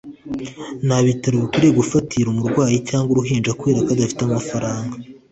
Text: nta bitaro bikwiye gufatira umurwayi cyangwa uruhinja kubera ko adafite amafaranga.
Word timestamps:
nta 0.85 0.97
bitaro 1.05 1.35
bikwiye 1.43 1.71
gufatira 1.79 2.27
umurwayi 2.29 2.77
cyangwa 2.89 3.09
uruhinja 3.11 3.55
kubera 3.59 3.83
ko 3.85 3.89
adafite 3.93 4.21
amafaranga. 4.23 4.95